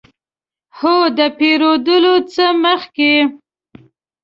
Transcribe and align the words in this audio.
هو، 0.77 0.95
د 1.17 1.19
پیرودلو 1.37 2.15
څخه 2.33 2.51
مخکې 2.63 3.13